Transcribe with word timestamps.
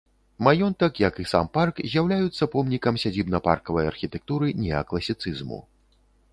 Маёнтак, 0.45 0.93
як 1.09 1.19
і 1.23 1.25
сам 1.31 1.49
парк, 1.57 1.81
з'яўляюцца 1.91 2.49
помнікам 2.55 2.99
сядзібна-паркавай 3.05 3.93
архітэктуры 3.93 4.47
неакласіцызму. 4.65 5.65